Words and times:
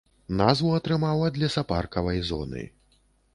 Назву 0.37 0.71
атрымаў 0.77 1.21
ад 1.27 1.37
лесапаркавай 1.43 2.23
зоны. 2.31 2.65